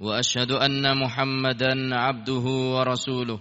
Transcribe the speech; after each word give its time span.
وأشهد 0.00 0.50
أن 0.52 0.96
محمدا 0.96 1.94
عبده 1.94 2.46
ورسوله. 2.74 3.40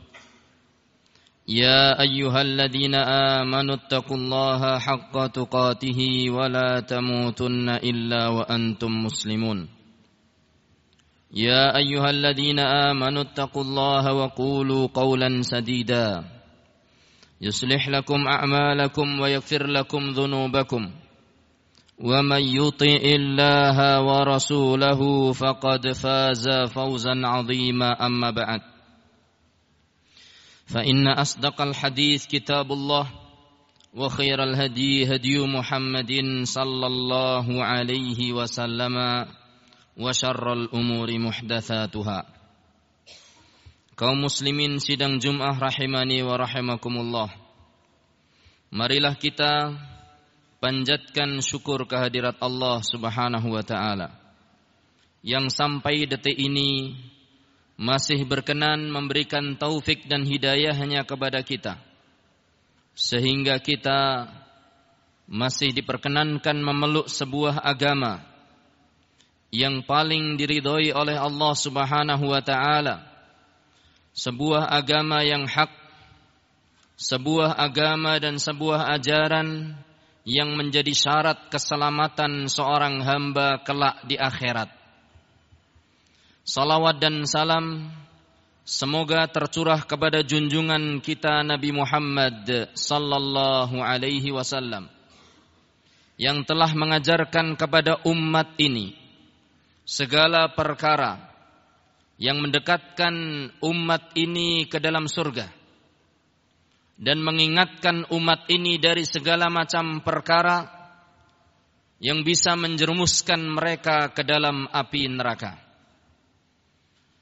يا 1.47 2.01
أيها 2.01 2.41
الذين 2.41 2.95
آمنوا 3.39 3.75
اتقوا 3.75 4.17
الله 4.17 4.79
حق 4.79 5.27
تقاته 5.27 5.99
ولا 6.29 6.79
تموتن 6.79 7.69
إلا 7.69 8.27
وأنتم 8.27 8.91
مسلمون. 8.91 9.67
يا 11.33 11.77
أيها 11.77 12.09
الذين 12.09 12.59
آمنوا 12.59 13.21
اتقوا 13.21 13.63
الله 13.63 14.13
وقولوا 14.13 14.87
قولا 14.93 15.41
سديدا. 15.41 16.23
يصلح 17.41 17.89
لكم 17.89 18.27
أعمالكم 18.27 19.19
ويغفر 19.19 19.67
لكم 19.67 20.09
ذنوبكم. 20.09 20.91
ومن 21.98 22.42
يطع 22.42 23.02
الله 23.06 23.78
ورسوله 24.02 25.00
فقد 25.32 25.92
فاز 25.92 26.48
فوزا 26.74 27.14
عظيما 27.24 28.06
أما 28.06 28.30
بعد 28.30 28.60
فإن 30.66 31.08
أصدق 31.08 31.60
الحديث 31.60 32.26
كتاب 32.26 32.72
الله 32.72 33.06
وخير 33.94 34.42
الهدي 34.42 35.14
هدي 35.14 35.38
محمد 35.46 36.12
صلى 36.42 36.86
الله 36.86 37.46
عليه 37.64 38.32
وسلم 38.32 38.96
وشر 39.96 40.52
الأمور 40.52 41.08
محدثاتها 41.18 42.20
kaum 43.94 44.26
muslimin 44.26 44.82
sidang 44.82 45.22
Jum'ah 45.22 45.54
rahimani 45.54 46.26
wa 46.26 46.34
rahimakumullah 46.34 47.30
Marilah 48.74 49.14
kita 49.14 49.70
panjatkan 50.59 51.39
syukur 51.39 51.87
kehadirat 51.87 52.39
Allah 52.43 52.83
Subhanahu 52.83 53.55
wa 53.55 53.63
taala. 53.63 54.15
Yang 55.19 55.55
sampai 55.55 56.07
detik 56.07 56.35
ini 56.35 56.95
masih 57.79 58.23
berkenan 58.27 58.91
memberikan 58.91 59.55
taufik 59.55 60.07
dan 60.07 60.27
hidayah 60.27 60.75
hanya 60.75 61.07
kepada 61.07 61.43
kita 61.43 61.79
sehingga 62.91 63.63
kita 63.63 64.27
masih 65.23 65.71
diperkenankan 65.71 66.59
memeluk 66.59 67.07
sebuah 67.07 67.63
agama 67.63 68.19
yang 69.55 69.81
paling 69.87 70.35
diridhoi 70.35 70.91
oleh 70.91 71.15
Allah 71.15 71.53
Subhanahu 71.55 72.25
wa 72.27 72.41
taala. 72.43 73.07
Sebuah 74.11 74.67
agama 74.67 75.23
yang 75.23 75.47
hak 75.47 75.71
sebuah 76.99 77.55
agama 77.55 78.19
dan 78.19 78.35
sebuah 78.35 78.91
ajaran 78.99 79.79
yang 80.27 80.55
menjadi 80.55 80.91
syarat 80.91 81.47
keselamatan 81.47 82.47
seorang 82.51 83.03
hamba 83.03 83.61
kelak 83.63 84.03
di 84.07 84.19
akhirat. 84.19 84.71
Salawat 86.43 86.97
dan 86.97 87.23
salam 87.29 87.93
semoga 88.65 89.29
tercurah 89.29 89.85
kepada 89.85 90.25
junjungan 90.25 91.01
kita 91.01 91.45
Nabi 91.45 91.69
Muhammad 91.73 92.73
sallallahu 92.73 93.77
alaihi 93.77 94.33
wasallam 94.33 94.89
yang 96.19 96.43
telah 96.43 96.73
mengajarkan 96.73 97.55
kepada 97.55 98.01
umat 98.03 98.57
ini 98.57 98.97
segala 99.85 100.51
perkara 100.51 101.17
yang 102.19 102.43
mendekatkan 102.43 103.13
umat 103.63 104.11
ini 104.19 104.67
ke 104.67 104.77
dalam 104.77 105.07
surga 105.07 105.58
dan 106.99 107.23
mengingatkan 107.23 108.03
umat 108.11 108.51
ini 108.51 108.75
dari 108.75 109.07
segala 109.07 109.47
macam 109.47 110.03
perkara 110.03 110.67
yang 112.03 112.27
bisa 112.27 112.59
menjerumuskan 112.59 113.39
mereka 113.39 114.11
ke 114.11 114.23
dalam 114.27 114.67
api 114.67 115.07
neraka. 115.07 115.55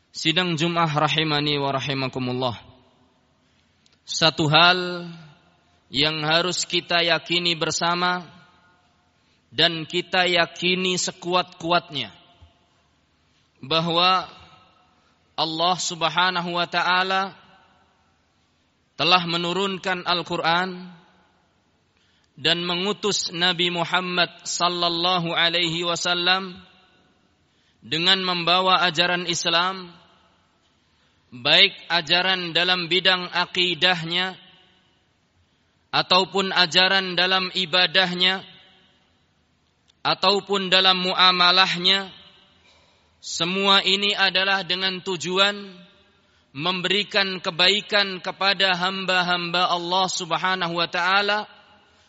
Sidang 0.10 0.58
Jum'ah 0.58 0.90
rahimani 0.90 1.62
wa 1.62 1.70
rahimakumullah. 1.70 2.58
Satu 4.02 4.50
hal 4.50 5.06
yang 5.94 6.26
harus 6.26 6.66
kita 6.66 7.06
yakini 7.06 7.54
bersama 7.54 8.26
dan 9.54 9.86
kita 9.86 10.26
yakini 10.26 10.98
sekuat-kuatnya 10.98 12.10
bahwa 13.62 14.26
Allah 15.38 15.76
Subhanahu 15.78 16.50
wa 16.58 16.66
taala 16.66 17.38
telah 18.98 19.24
menurunkan 19.30 20.04
Al-Quran 20.04 20.90
dan 22.38 22.62
mengutus 22.66 23.30
Nabi 23.34 23.70
Muhammad 23.70 24.30
sallallahu 24.46 25.34
alaihi 25.34 25.86
wasallam 25.86 26.58
dengan 27.82 28.22
membawa 28.26 28.82
ajaran 28.90 29.30
Islam 29.30 29.94
baik 31.30 31.74
ajaran 31.94 32.58
dalam 32.58 32.90
bidang 32.90 33.30
akidahnya 33.30 34.34
ataupun 35.94 36.50
ajaran 36.54 37.14
dalam 37.14 37.54
ibadahnya 37.54 38.42
ataupun 40.02 40.70
dalam 40.74 41.04
muamalahnya 41.06 42.10
semua 43.18 43.82
ini 43.82 44.14
adalah 44.14 44.62
dengan 44.64 45.02
tujuan 45.02 45.87
memberikan 46.58 47.38
kebaikan 47.38 48.18
kepada 48.18 48.74
hamba-hamba 48.74 49.70
Allah 49.70 50.10
Subhanahu 50.10 50.74
wa 50.82 50.90
taala 50.90 51.46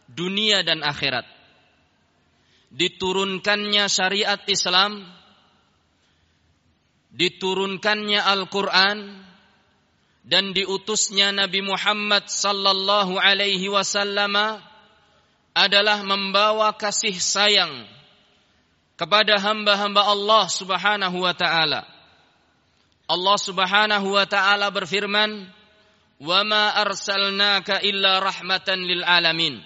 dunia 0.09 0.65
dan 0.65 0.81
akhirat. 0.81 1.29
Diturunkannya 2.73 3.85
syariat 3.93 4.41
Islam, 4.49 5.05
diturunkannya 7.13 8.25
Al-Qur'an 8.25 9.21
dan 10.25 10.57
diutusnya 10.57 11.29
Nabi 11.37 11.61
Muhammad 11.61 12.33
sallallahu 12.33 13.21
alaihi 13.21 13.69
wasallam 13.69 14.33
adalah 15.53 16.01
membawa 16.01 16.73
kasih 16.73 17.17
sayang 17.21 17.85
kepada 18.97 19.37
hamba-hamba 19.37 20.09
Allah 20.09 20.45
Subhanahu 20.49 21.21
wa 21.21 21.37
taala 21.37 21.98
Allah 23.09 23.39
Subhanahu 23.41 24.15
wa 24.15 24.29
taala 24.29 24.69
berfirman, 24.69 25.49
"Wa 26.21 26.45
ma 26.45 26.77
arsalnaka 26.77 27.81
illa 27.81 28.21
rahmatan 28.21 28.85
lil 28.85 29.01
alamin." 29.01 29.65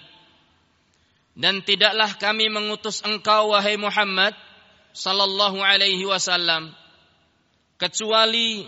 Dan 1.35 1.59
tidaklah 1.65 2.15
kami 2.15 2.47
mengutus 2.47 3.03
engkau 3.03 3.51
wahai 3.51 3.75
Muhammad 3.75 4.31
sallallahu 4.93 5.59
alaihi 5.59 6.05
wasallam 6.05 6.71
kecuali 7.81 8.63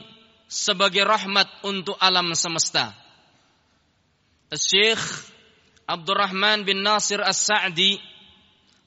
sebagai 0.50 1.06
rahmat 1.06 1.48
untuk 1.64 1.96
alam 2.02 2.34
semesta. 2.34 2.92
Syekh 4.52 5.02
Abdurrahman 5.86 6.66
bin 6.66 6.82
Nasir 6.82 7.22
As-Sa'di 7.22 8.02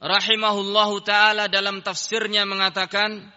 rahimahullahu 0.02 1.02
taala 1.06 1.46
dalam 1.46 1.78
tafsirnya 1.82 2.42
mengatakan 2.42 3.30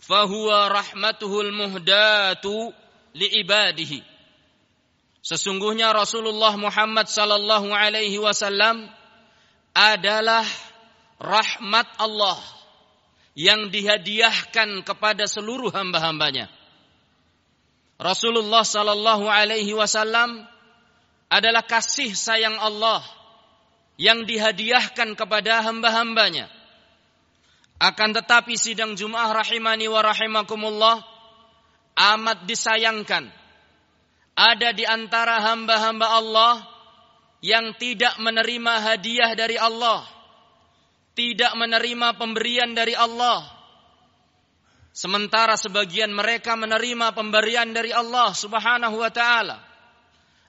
fahuwa 0.00 0.70
rahmatuhul 0.70 1.52
muhdatu 1.52 2.72
liibadihi. 3.16 4.04
Sesungguhnya 5.26 5.90
Rasulullah 5.90 6.54
Muhammad 6.54 7.10
sallallahu 7.10 7.74
alaihi 7.74 8.20
wasallam 8.22 8.86
adalah 9.74 10.46
rahmat 11.18 11.88
Allah 11.98 12.38
yang 13.36 13.68
dihadiahkan 13.68 14.86
kepada 14.86 15.26
seluruh 15.26 15.68
hamba-hambanya. 15.74 16.48
Rasulullah 17.98 18.62
sallallahu 18.62 19.26
alaihi 19.26 19.72
wasallam 19.74 20.46
adalah 21.26 21.64
kasih 21.66 22.14
sayang 22.14 22.56
Allah 22.60 23.02
yang 23.96 24.24
dihadiahkan 24.28 25.16
kepada 25.16 25.64
hamba-hambanya. 25.64 26.48
Akan 27.76 28.16
tetapi 28.16 28.56
sidang 28.56 28.96
Jum'ah 28.96 29.36
rahimani 29.36 29.84
wa 29.84 30.00
rahimakumullah 30.00 31.04
amat 31.96 32.48
disayangkan. 32.48 33.28
Ada 34.36 34.72
di 34.76 34.84
antara 34.84 35.40
hamba-hamba 35.40 36.06
Allah 36.20 36.54
yang 37.40 37.76
tidak 37.76 38.16
menerima 38.20 38.72
hadiah 38.84 39.32
dari 39.32 39.56
Allah. 39.56 40.04
Tidak 41.16 41.56
menerima 41.56 42.20
pemberian 42.20 42.76
dari 42.76 42.92
Allah. 42.92 43.44
Sementara 44.96 45.56
sebagian 45.56 46.12
mereka 46.12 46.56
menerima 46.56 47.12
pemberian 47.12 47.72
dari 47.72 47.92
Allah 47.92 48.32
Subhanahu 48.32 48.96
wa 49.00 49.12
taala. 49.12 49.60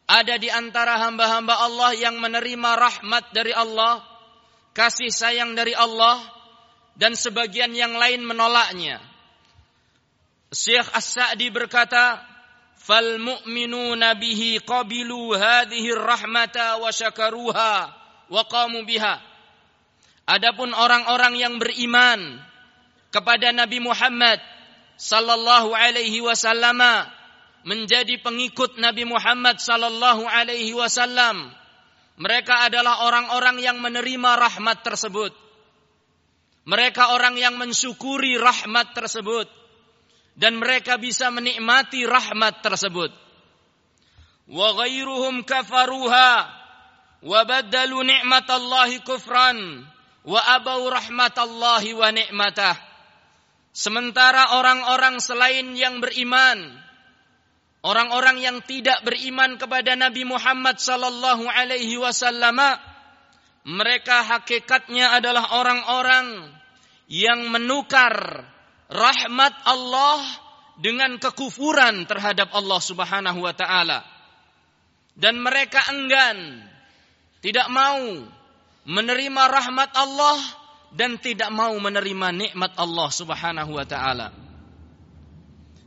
Ada 0.07 0.39
di 0.39 0.47
antara 0.47 1.03
hamba-hamba 1.03 1.68
Allah 1.68 1.91
yang 1.91 2.15
menerima 2.19 2.79
rahmat 2.79 3.35
dari 3.35 3.51
Allah, 3.51 4.00
kasih 4.71 5.12
sayang 5.12 5.51
dari 5.51 5.75
Allah, 5.75 6.24
dan 6.97 7.13
sebagian 7.13 7.71
yang 7.77 7.94
lain 7.94 8.25
menolaknya. 8.25 8.97
Syekh 10.49 10.89
As-Sa'di 10.91 11.53
berkata, 11.53 12.25
"Fal 12.81 13.21
mu'minuna 13.21 14.17
bihi 14.17 14.57
qabilu 14.65 15.38
hadhihi 15.38 15.94
rahmata 15.94 16.81
wa 16.81 16.89
syakaruha 16.89 17.94
wa 18.27 18.41
qamu 18.49 18.81
biha." 18.83 19.21
Adapun 20.27 20.73
orang-orang 20.75 21.39
yang 21.39 21.55
beriman 21.61 22.41
kepada 23.13 23.53
Nabi 23.55 23.79
Muhammad 23.79 24.41
sallallahu 25.00 25.71
alaihi 25.71 26.19
wasallam 26.19 26.81
menjadi 27.63 28.19
pengikut 28.19 28.75
Nabi 28.81 29.07
Muhammad 29.07 29.61
sallallahu 29.61 30.27
alaihi 30.27 30.75
wasallam 30.75 31.47
mereka 32.17 32.67
adalah 32.67 33.05
orang-orang 33.07 33.61
yang 33.61 33.77
menerima 33.79 34.35
rahmat 34.35 34.83
tersebut 34.83 35.31
mereka 36.67 37.15
orang 37.15 37.39
yang 37.39 37.55
mensyukuri 37.55 38.35
rahmat 38.35 38.91
tersebut. 38.91 39.47
Dan 40.37 40.59
mereka 40.59 40.99
bisa 40.99 41.31
menikmati 41.31 42.03
rahmat 42.03 42.59
tersebut. 42.59 43.09
Wa 44.51 44.75
ghairuhum 44.75 45.47
kafaruha. 45.47 46.45
Wa 47.23 47.41
badalu 47.47 48.11
ni'matallahi 48.11 48.99
kufran. 49.07 49.87
Wa 50.27 50.43
abau 50.59 50.91
rahmatallahi 50.91 51.95
wa 51.95 52.11
ni'matah. 52.11 52.75
Sementara 53.71 54.59
orang-orang 54.59 55.21
selain 55.23 55.77
yang 55.77 56.01
beriman, 56.01 56.73
orang-orang 57.85 58.41
yang 58.41 58.57
tidak 58.65 59.05
beriman 59.05 59.55
kepada 59.61 59.93
Nabi 59.93 60.25
Muhammad 60.25 60.81
sallallahu 60.81 61.45
alaihi 61.45 61.93
wasallam, 62.01 62.57
mereka 63.67 64.23
hakikatnya 64.23 65.19
adalah 65.19 65.59
orang-orang 65.59 66.55
yang 67.11 67.51
menukar 67.51 68.47
rahmat 68.87 69.55
Allah 69.67 70.23
dengan 70.79 71.19
kekufuran 71.19 72.07
terhadap 72.07 72.47
Allah 72.55 72.79
Subhanahu 72.79 73.43
wa 73.43 73.51
taala. 73.51 74.07
Dan 75.19 75.43
mereka 75.43 75.83
enggan 75.91 76.63
tidak 77.43 77.67
mau 77.67 78.23
menerima 78.87 79.43
rahmat 79.51 79.91
Allah 79.99 80.39
dan 80.95 81.19
tidak 81.19 81.51
mau 81.51 81.75
menerima 81.75 82.31
nikmat 82.31 82.71
Allah 82.79 83.09
Subhanahu 83.11 83.75
wa 83.75 83.83
taala. 83.83 84.31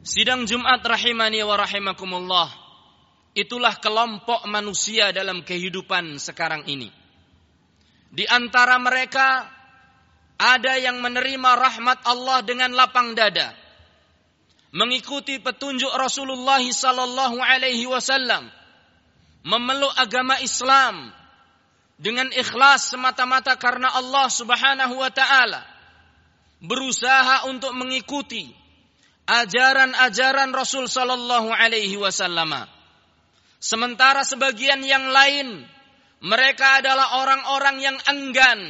Sidang 0.05 0.45
Jumat 0.45 0.85
rahimani 0.85 1.41
wa 1.49 1.57
rahimakumullah. 1.57 2.49
Itulah 3.33 3.81
kelompok 3.81 4.45
manusia 4.53 5.17
dalam 5.17 5.41
kehidupan 5.41 6.21
sekarang 6.21 6.69
ini. 6.69 7.00
Di 8.11 8.27
antara 8.27 8.75
mereka 8.83 9.47
ada 10.41 10.75
yang 10.81 10.99
menerima 10.99 11.51
rahmat 11.55 12.03
Allah 12.05 12.43
dengan 12.43 12.75
lapang 12.75 13.15
dada. 13.15 13.55
Mengikuti 14.71 15.39
petunjuk 15.39 15.91
Rasulullah 15.95 16.63
sallallahu 16.63 17.39
alaihi 17.39 17.87
wasallam. 17.87 18.51
Memeluk 19.47 19.95
agama 19.97 20.37
Islam 20.43 21.15
dengan 22.01 22.29
ikhlas 22.33 22.93
semata-mata 22.93 23.57
karena 23.57 23.93
Allah 23.93 24.27
Subhanahu 24.29 25.01
wa 25.01 25.13
taala 25.13 25.65
berusaha 26.61 27.49
untuk 27.49 27.73
mengikuti 27.73 28.53
ajaran-ajaran 29.25 30.53
Rasul 30.53 30.89
sallallahu 30.89 31.53
alaihi 31.53 31.97
wasallam. 31.97 32.69
Sementara 33.61 34.25
sebagian 34.25 34.81
yang 34.85 35.13
lain 35.13 35.65
mereka 36.21 36.85
adalah 36.85 37.25
orang-orang 37.25 37.77
yang 37.81 37.97
enggan 38.05 38.61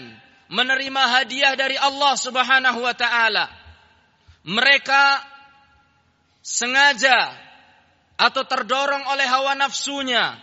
menerima 0.50 1.02
hadiah 1.19 1.55
dari 1.58 1.75
Allah 1.75 2.14
Subhanahu 2.14 2.79
wa 2.79 2.94
taala. 2.94 3.50
Mereka 4.47 5.19
sengaja 6.43 7.35
atau 8.14 8.43
terdorong 8.47 9.02
oleh 9.11 9.26
hawa 9.26 9.58
nafsunya 9.58 10.38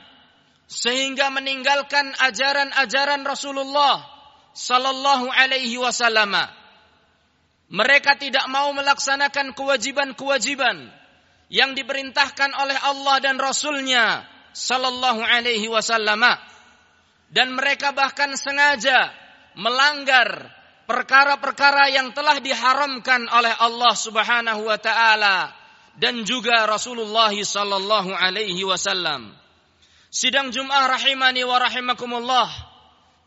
sehingga 0.67 1.31
meninggalkan 1.31 2.11
ajaran-ajaran 2.27 3.23
Rasulullah 3.23 4.03
sallallahu 4.51 5.31
alaihi 5.31 5.79
wasallam. 5.79 6.35
Mereka 7.67 8.19
tidak 8.19 8.47
mau 8.51 8.71
melaksanakan 8.75 9.55
kewajiban-kewajiban 9.55 10.91
yang 11.47 11.71
diperintahkan 11.71 12.51
oleh 12.51 12.75
Allah 12.83 13.15
dan 13.23 13.39
Rasulnya 13.39 14.27
sallallahu 14.51 15.23
alaihi 15.23 15.71
wasallam. 15.71 16.23
Dan 17.37 17.53
mereka 17.53 17.93
bahkan 17.93 18.33
sengaja 18.33 19.13
melanggar 19.53 20.49
perkara-perkara 20.89 21.93
yang 21.93 22.09
telah 22.09 22.41
diharamkan 22.41 23.29
oleh 23.29 23.53
Allah 23.61 23.93
Subhanahu 23.93 24.65
wa 24.65 24.79
taala 24.81 25.53
dan 26.01 26.25
juga 26.25 26.65
Rasulullah 26.65 27.29
sallallahu 27.29 28.09
alaihi 28.09 28.65
wasallam. 28.65 29.37
Sidang 30.09 30.49
Jum'ah 30.49 30.89
rahimani 30.89 31.45
wa 31.45 31.61
rahimakumullah. 31.61 32.49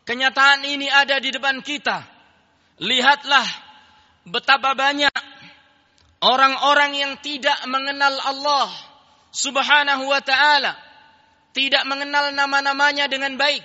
Kenyataan 0.03 0.67
ini 0.67 0.91
ada 0.91 1.15
di 1.23 1.31
depan 1.31 1.63
kita. 1.63 2.03
Lihatlah 2.83 3.47
betapa 4.27 4.75
banyak 4.75 5.13
orang-orang 6.19 6.99
yang 6.99 7.13
tidak 7.23 7.55
mengenal 7.63 8.17
Allah 8.27 8.67
Subhanahu 9.31 10.03
wa 10.11 10.19
taala, 10.19 10.75
tidak 11.55 11.87
mengenal 11.87 12.35
nama-namanya 12.35 13.07
dengan 13.07 13.39
baik, 13.39 13.63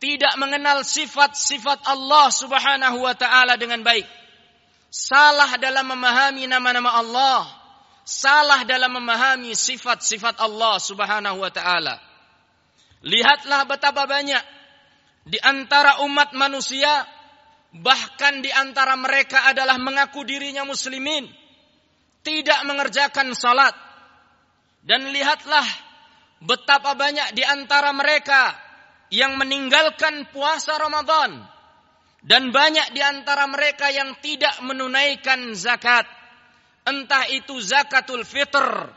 tidak 0.00 0.32
mengenal 0.40 0.80
sifat-sifat 0.80 1.84
Allah 1.84 2.32
Subhanahu 2.32 3.04
wa 3.04 3.12
taala 3.12 3.60
dengan 3.60 3.84
baik. 3.84 4.08
Salah 4.88 5.60
dalam 5.60 5.86
memahami 5.92 6.48
nama-nama 6.48 6.98
Allah, 6.98 7.46
salah 8.02 8.64
dalam 8.64 8.96
memahami 8.96 9.52
sifat-sifat 9.52 10.40
Allah 10.40 10.80
Subhanahu 10.80 11.44
wa 11.44 11.52
taala. 11.52 12.00
Lihatlah 13.04 13.68
betapa 13.68 14.08
banyak 14.08 14.40
di 15.28 15.36
antara 15.36 16.00
umat 16.08 16.32
manusia 16.32 17.04
bahkan 17.76 18.40
di 18.40 18.50
antara 18.50 18.96
mereka 18.96 19.46
adalah 19.46 19.78
mengaku 19.78 20.26
dirinya 20.26 20.66
muslimin 20.66 21.28
tidak 22.26 22.60
mengerjakan 22.66 23.30
salat 23.36 23.72
dan 24.82 25.06
lihatlah 25.12 25.64
betapa 26.42 26.96
banyak 26.96 27.36
di 27.36 27.44
antara 27.46 27.94
mereka 27.94 28.69
yang 29.10 29.36
meninggalkan 29.36 30.30
puasa 30.30 30.78
Ramadan. 30.78 31.44
Dan 32.20 32.54
banyak 32.54 32.94
di 32.94 33.02
antara 33.02 33.44
mereka 33.50 33.90
yang 33.90 34.16
tidak 34.22 34.54
menunaikan 34.62 35.52
zakat. 35.58 36.06
Entah 36.86 37.28
itu 37.28 37.58
zakatul 37.60 38.24
fitr 38.24 38.88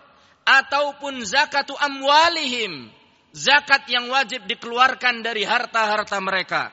ataupun 0.46 1.24
zakatu 1.26 1.74
amwalihim. 1.76 2.88
Zakat 3.34 3.90
yang 3.90 4.14
wajib 4.14 4.46
dikeluarkan 4.46 5.26
dari 5.26 5.42
harta-harta 5.42 6.22
mereka. 6.22 6.70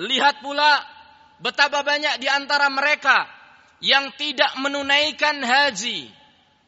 Lihat 0.00 0.40
pula 0.40 0.80
betapa 1.44 1.84
banyak 1.84 2.16
di 2.22 2.28
antara 2.30 2.72
mereka 2.72 3.28
yang 3.84 4.08
tidak 4.16 4.56
menunaikan 4.64 5.44
haji, 5.44 6.08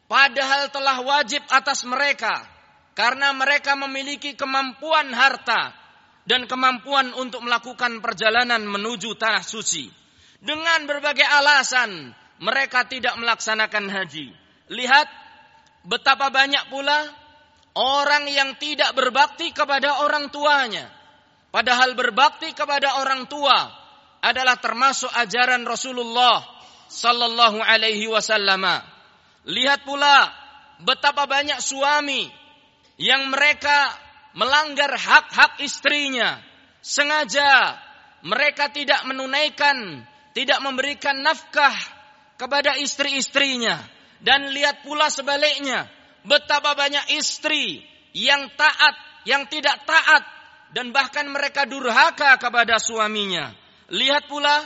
padahal 0.05 0.69
telah 0.69 1.01
wajib 1.01 1.41
atas 1.49 1.81
mereka. 1.81 2.45
Karena 2.93 3.29
mereka 3.33 3.77
memiliki 3.77 4.33
kemampuan 4.33 5.13
harta 5.13 5.73
dan 6.27 6.43
kemampuan 6.43 7.15
untuk 7.15 7.39
melakukan 7.41 8.03
perjalanan 8.03 8.61
menuju 8.67 9.15
tanah 9.15 9.41
suci. 9.41 9.87
Dengan 10.37 10.83
berbagai 10.85 11.23
alasan 11.23 12.11
mereka 12.43 12.85
tidak 12.85 13.15
melaksanakan 13.17 13.89
haji. 13.89 14.29
Lihat 14.69 15.07
betapa 15.87 16.27
banyak 16.29 16.67
pula 16.67 17.07
orang 17.73 18.27
yang 18.27 18.59
tidak 18.59 18.91
berbakti 18.93 19.55
kepada 19.55 20.03
orang 20.03 20.27
tuanya. 20.27 20.91
Padahal 21.47 21.95
berbakti 21.95 22.51
kepada 22.51 23.01
orang 23.01 23.25
tua 23.31 23.71
adalah 24.19 24.59
termasuk 24.59 25.09
ajaran 25.15 25.63
Rasulullah 25.63 26.43
sallallahu 26.91 27.63
alaihi 27.63 28.11
wasallam. 28.11 28.67
Lihat 29.47 29.87
pula 29.87 30.27
betapa 30.83 31.23
banyak 31.23 31.63
suami 31.63 32.27
yang 32.99 33.31
mereka 33.31 34.06
melanggar 34.37 34.93
hak-hak 34.93 35.57
istrinya. 35.65 36.37
Sengaja 36.85 37.75
mereka 38.21 38.69
tidak 38.69 39.01
menunaikan, 39.09 40.05
tidak 40.37 40.61
memberikan 40.61 41.19
nafkah 41.25 41.73
kepada 42.37 42.77
istri-istrinya. 42.77 43.81
Dan 44.17 44.49
lihat 44.49 44.81
pula 44.81 45.09
sebaliknya, 45.13 45.89
Betapa 46.27 46.75
banyak 46.75 47.15
istri 47.15 47.79
yang 48.11 48.51
taat, 48.59 49.23
yang 49.23 49.47
tidak 49.47 49.87
taat, 49.87 50.27
dan 50.75 50.91
bahkan 50.91 51.23
mereka 51.31 51.63
durhaka 51.63 52.35
kepada 52.35 52.75
suaminya. 52.83 53.55
Lihat 53.87 54.27
pula 54.27 54.59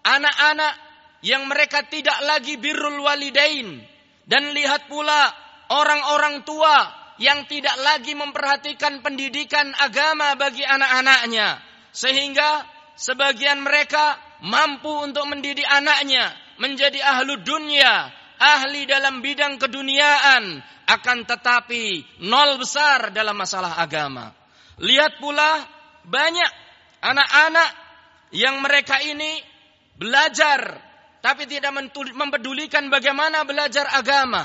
anak-anak 0.00 0.72
yang 1.20 1.44
mereka 1.44 1.84
tidak 1.84 2.16
lagi 2.24 2.56
birrul 2.56 3.04
walidain 3.04 3.84
dan 4.24 4.56
lihat 4.56 4.88
pula 4.88 5.28
orang-orang 5.68 6.40
tua 6.48 6.88
yang 7.18 7.46
tidak 7.46 7.74
lagi 7.80 8.12
memperhatikan 8.18 9.00
pendidikan 9.00 9.70
agama 9.78 10.34
bagi 10.34 10.66
anak-anaknya 10.66 11.62
sehingga 11.94 12.66
sebagian 12.98 13.62
mereka 13.62 14.18
mampu 14.42 14.90
untuk 15.02 15.26
mendidik 15.30 15.66
anaknya 15.66 16.34
menjadi 16.58 16.98
ahlu 17.02 17.38
dunia 17.42 18.10
ahli 18.38 18.86
dalam 18.86 19.22
bidang 19.22 19.62
keduniaan 19.62 20.58
akan 20.84 21.18
tetapi 21.24 22.02
nol 22.26 22.58
besar 22.58 23.14
dalam 23.14 23.38
masalah 23.38 23.78
agama 23.78 24.34
lihat 24.82 25.22
pula 25.22 25.62
banyak 26.04 26.50
anak-anak 26.98 27.70
yang 28.34 28.58
mereka 28.58 28.98
ini 29.00 29.38
belajar 29.94 30.82
tapi 31.24 31.48
tidak 31.48 31.72
mempedulikan 32.12 32.92
bagaimana 32.92 33.48
belajar 33.48 33.88
agama. 33.96 34.44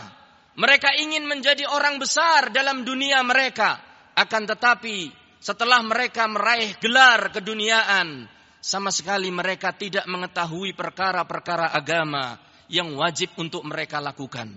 Mereka 0.60 0.92
ingin 1.00 1.24
menjadi 1.24 1.63
orang 1.72 2.04
besar 2.04 2.51
dalam 2.51 2.84
dunia 2.84 3.24
mereka. 3.24 3.80
Akan 4.12 4.44
tetapi 4.44 5.08
setelah 5.39 5.80
mereka 5.80 6.28
meraih 6.28 6.75
gelar 6.84 7.32
keduniaan, 7.32 8.28
sama 8.60 8.92
sekali 8.92 9.32
mereka 9.32 9.72
tidak 9.72 10.04
mengetahui 10.04 10.75
perkara-perkara 10.75 11.72
agama 11.72 12.36
yang 12.68 12.92
wajib 13.00 13.32
untuk 13.39 13.63
mereka 13.63 14.04
lakukan. 14.04 14.51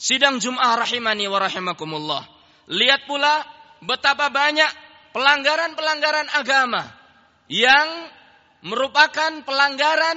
Sidang 0.00 0.40
Jum'ah 0.40 0.72
rahimani 0.80 1.28
wa 1.28 1.36
rahimakumullah. 1.44 2.24
Lihat 2.72 3.04
pula 3.04 3.44
betapa 3.84 4.32
banyak 4.32 4.72
pelanggaran-pelanggaran 5.12 6.32
agama 6.32 6.88
yang 7.52 8.08
merupakan 8.64 9.44
pelanggaran 9.44 10.16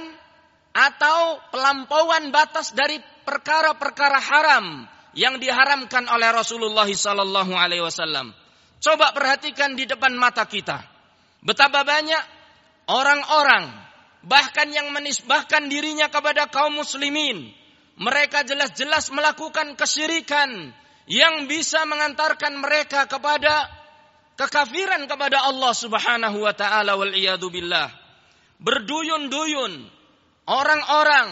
atau 0.72 1.44
pelampauan 1.52 2.32
batas 2.32 2.72
dari 2.72 2.96
perkara-perkara 3.28 4.16
haram 4.16 4.95
yang 5.16 5.40
diharamkan 5.40 6.04
oleh 6.12 6.28
Rasulullah 6.30 6.86
sallallahu 6.86 7.56
alaihi 7.56 7.80
wasallam. 7.80 8.36
Coba 8.84 9.16
perhatikan 9.16 9.72
di 9.72 9.88
depan 9.88 10.12
mata 10.12 10.44
kita. 10.44 10.84
Betapa 11.40 11.82
banyak 11.82 12.20
orang-orang 12.92 13.72
bahkan 14.20 14.68
yang 14.68 14.92
menisbahkan 14.92 15.72
dirinya 15.72 16.12
kepada 16.12 16.46
kaum 16.52 16.76
muslimin. 16.76 17.48
Mereka 17.96 18.44
jelas-jelas 18.44 19.08
melakukan 19.08 19.72
kesyirikan 19.72 20.76
yang 21.08 21.48
bisa 21.48 21.88
mengantarkan 21.88 22.60
mereka 22.60 23.08
kepada 23.08 23.72
kekafiran 24.36 25.08
kepada 25.08 25.48
Allah 25.48 25.72
Subhanahu 25.72 26.44
wa 26.44 26.52
taala 26.52 26.92
wal 27.00 27.16
billah. 27.48 27.88
Berduyun-duyun 28.60 29.72
orang-orang 30.44 31.28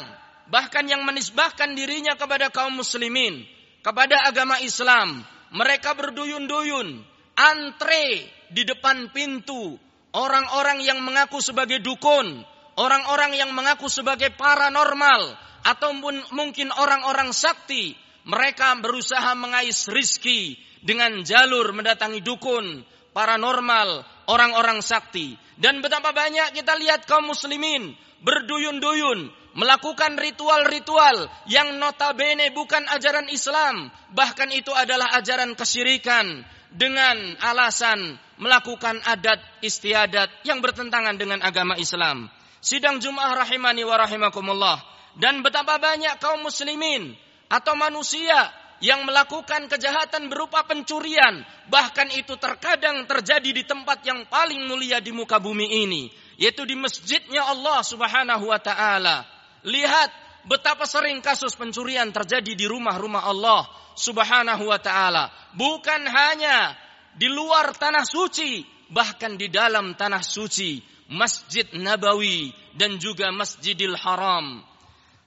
bahkan 0.48 0.88
yang 0.88 1.04
menisbahkan 1.04 1.76
dirinya 1.76 2.16
kepada 2.16 2.48
kaum 2.48 2.80
muslimin, 2.80 3.44
kepada 3.84 4.24
agama 4.24 4.56
Islam, 4.64 5.20
mereka 5.52 5.92
berduyun-duyun, 5.92 7.04
antre 7.36 8.32
di 8.48 8.64
depan 8.64 9.12
pintu 9.12 9.76
orang-orang 10.16 10.80
yang 10.80 11.04
mengaku 11.04 11.44
sebagai 11.44 11.84
dukun, 11.84 12.40
orang-orang 12.80 13.36
yang 13.36 13.52
mengaku 13.52 13.92
sebagai 13.92 14.32
paranormal, 14.32 15.36
ataupun 15.68 16.32
mungkin 16.32 16.72
orang-orang 16.72 17.36
sakti. 17.36 17.92
Mereka 18.24 18.80
berusaha 18.80 19.36
mengais 19.36 19.84
rizki 19.92 20.56
dengan 20.80 21.20
jalur 21.20 21.76
mendatangi 21.76 22.24
dukun, 22.24 22.80
paranormal, 23.12 24.00
orang-orang 24.32 24.80
sakti. 24.80 25.36
Dan 25.60 25.84
betapa 25.84 26.16
banyak 26.16 26.56
kita 26.56 26.72
lihat 26.80 27.04
kaum 27.04 27.28
muslimin 27.28 27.92
berduyun-duyun 28.24 29.43
melakukan 29.54 30.18
ritual-ritual 30.18 31.30
yang 31.46 31.78
notabene 31.78 32.50
bukan 32.50 32.82
ajaran 32.90 33.30
Islam, 33.30 33.90
bahkan 34.10 34.50
itu 34.50 34.74
adalah 34.74 35.14
ajaran 35.18 35.54
kesyirikan 35.54 36.42
dengan 36.74 37.38
alasan 37.38 38.18
melakukan 38.42 38.98
adat 39.06 39.38
istiadat 39.62 40.26
yang 40.42 40.58
bertentangan 40.58 41.14
dengan 41.14 41.38
agama 41.40 41.78
Islam. 41.78 42.26
Sidang 42.58 42.98
Jumat 42.98 43.30
rahimani 43.46 43.86
wa 43.86 43.94
rahimakumullah 43.94 44.78
dan 45.14 45.46
betapa 45.46 45.78
banyak 45.78 46.18
kaum 46.18 46.42
muslimin 46.42 47.14
atau 47.46 47.78
manusia 47.78 48.50
yang 48.82 49.06
melakukan 49.06 49.70
kejahatan 49.70 50.26
berupa 50.26 50.66
pencurian, 50.66 51.46
bahkan 51.70 52.10
itu 52.10 52.34
terkadang 52.36 53.06
terjadi 53.06 53.50
di 53.54 53.62
tempat 53.62 54.02
yang 54.02 54.26
paling 54.26 54.66
mulia 54.66 54.98
di 54.98 55.14
muka 55.14 55.38
bumi 55.38 55.86
ini, 55.86 56.10
yaitu 56.36 56.66
di 56.66 56.74
masjidnya 56.74 57.46
Allah 57.48 57.80
Subhanahu 57.86 58.50
wa 58.50 58.58
taala. 58.58 59.33
Lihat 59.64 60.10
betapa 60.44 60.84
sering 60.84 61.24
kasus 61.24 61.56
pencurian 61.56 62.12
terjadi 62.12 62.52
di 62.52 62.68
rumah-rumah 62.68 63.24
Allah 63.24 63.64
Subhanahu 63.96 64.68
wa 64.68 64.78
taala. 64.78 65.32
Bukan 65.56 66.04
hanya 66.04 66.76
di 67.16 67.32
luar 67.32 67.72
tanah 67.72 68.04
suci, 68.04 68.60
bahkan 68.92 69.40
di 69.40 69.48
dalam 69.48 69.96
tanah 69.96 70.20
suci, 70.20 70.82
Masjid 71.08 71.64
Nabawi 71.76 72.52
dan 72.76 72.96
juga 73.00 73.32
Masjidil 73.32 73.96
Haram. 73.96 74.60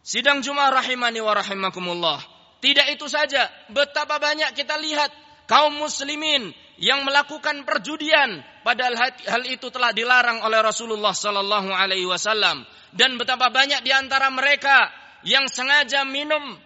Sidang 0.01 0.39
Jumat 0.45 0.71
rahimani 0.71 1.19
wa 1.19 1.33
rahimakumullah. 1.35 2.19
Tidak 2.57 2.87
itu 2.93 3.05
saja, 3.05 3.45
betapa 3.69 4.17
banyak 4.17 4.57
kita 4.57 4.79
lihat 4.81 5.13
kaum 5.45 5.77
muslimin 5.77 6.53
yang 6.77 7.05
melakukan 7.05 7.65
perjudian 7.65 8.41
padahal 8.67 8.99
hal 8.99 9.43
itu 9.47 9.71
telah 9.71 9.95
dilarang 9.95 10.43
oleh 10.43 10.59
Rasulullah 10.59 11.15
sallallahu 11.15 11.71
alaihi 11.71 12.03
wasallam. 12.03 12.67
Dan 12.91 13.15
betapa 13.15 13.47
banyak 13.47 13.79
di 13.79 13.95
antara 13.95 14.27
mereka 14.27 14.91
yang 15.23 15.47
sengaja 15.47 16.03
minum 16.03 16.59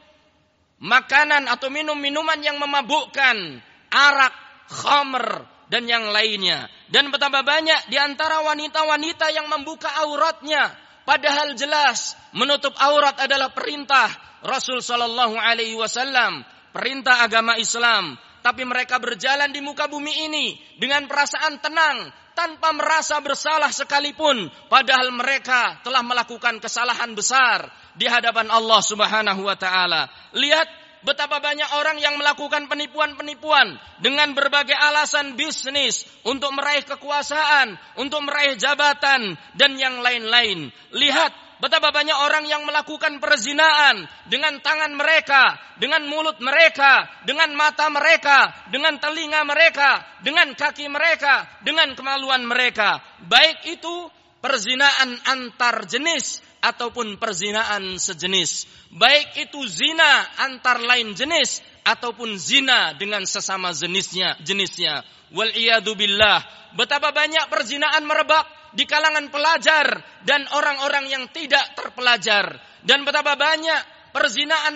makanan 0.82 1.46
atau 1.46 1.70
minum 1.70 1.94
minuman 1.94 2.42
yang 2.42 2.58
memabukkan, 2.58 3.62
arak, 3.94 4.34
khamr 4.74 5.46
dan 5.70 5.86
yang 5.86 6.10
lainnya. 6.10 6.66
Dan 6.90 7.14
betapa 7.14 7.46
banyak 7.46 7.94
di 7.94 8.02
antara 8.02 8.42
wanita-wanita 8.50 9.30
yang 9.38 9.46
membuka 9.46 9.94
auratnya. 10.02 10.74
Padahal 11.06 11.54
jelas 11.54 12.18
menutup 12.34 12.74
aurat 12.82 13.14
adalah 13.22 13.54
perintah 13.54 14.10
Rasul 14.42 14.82
sallallahu 14.82 15.38
alaihi 15.38 15.78
wasallam, 15.78 16.42
perintah 16.74 17.22
agama 17.22 17.62
Islam 17.62 18.18
tapi 18.42 18.66
mereka 18.66 18.98
berjalan 18.98 19.50
di 19.54 19.62
muka 19.62 19.86
bumi 19.90 20.30
ini 20.30 20.58
dengan 20.78 21.06
perasaan 21.06 21.62
tenang 21.62 22.10
tanpa 22.34 22.74
merasa 22.74 23.22
bersalah 23.22 23.70
sekalipun 23.70 24.50
padahal 24.68 25.14
mereka 25.14 25.80
telah 25.86 26.02
melakukan 26.02 26.58
kesalahan 26.58 27.14
besar 27.14 27.70
di 27.96 28.10
hadapan 28.10 28.50
Allah 28.50 28.82
Subhanahu 28.82 29.46
wa 29.46 29.58
taala. 29.58 30.10
Lihat 30.34 30.68
betapa 31.06 31.42
banyak 31.42 31.70
orang 31.78 31.98
yang 31.98 32.16
melakukan 32.18 32.70
penipuan-penipuan 32.70 33.78
dengan 34.00 34.34
berbagai 34.38 34.78
alasan 34.78 35.34
bisnis 35.38 36.06
untuk 36.26 36.54
meraih 36.54 36.86
kekuasaan, 36.86 37.76
untuk 38.00 38.22
meraih 38.26 38.56
jabatan 38.58 39.36
dan 39.58 39.72
yang 39.78 40.00
lain-lain. 40.00 40.70
Lihat 40.94 41.51
Betapa 41.62 41.94
banyak 41.94 42.18
orang 42.26 42.50
yang 42.50 42.66
melakukan 42.66 43.22
perzinaan 43.22 44.10
dengan 44.26 44.58
tangan 44.66 44.98
mereka, 44.98 45.62
dengan 45.78 46.10
mulut 46.10 46.42
mereka, 46.42 47.06
dengan 47.22 47.54
mata 47.54 47.86
mereka, 47.94 48.50
dengan 48.74 48.98
telinga 48.98 49.46
mereka, 49.46 50.02
dengan 50.26 50.58
kaki 50.58 50.90
mereka, 50.90 51.62
dengan 51.62 51.94
kemaluan 51.94 52.50
mereka. 52.50 52.98
Baik 53.30 53.78
itu 53.78 54.10
perzinaan 54.42 55.22
antar 55.30 55.86
jenis 55.86 56.42
ataupun 56.66 57.22
perzinaan 57.22 58.02
sejenis. 58.02 58.66
Baik 58.98 59.46
itu 59.46 59.62
zina 59.70 60.34
antar 60.42 60.82
lain 60.82 61.14
jenis 61.14 61.62
ataupun 61.86 62.42
zina 62.42 62.98
dengan 62.98 63.22
sesama 63.30 63.70
jenisnya 63.70 64.34
jenisnya. 64.42 65.06
Wal 65.30 65.54
billah. 65.94 66.42
Betapa 66.74 67.14
banyak 67.14 67.54
perzinaan 67.54 68.02
merebak 68.02 68.61
di 68.72 68.84
kalangan 68.88 69.28
pelajar 69.28 69.88
dan 70.24 70.48
orang-orang 70.52 71.08
yang 71.12 71.24
tidak 71.32 71.76
terpelajar. 71.76 72.60
Dan 72.82 73.06
betapa 73.06 73.38
banyak 73.38 74.12
perzinaan 74.16 74.74